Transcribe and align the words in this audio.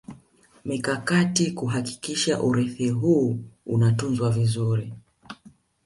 Mikakati 0.65 1.51
kuhakikisha 1.51 2.41
urithi 2.41 2.89
huu 2.89 3.37
unatunzwa 3.65 4.29
vizuri 4.31 4.93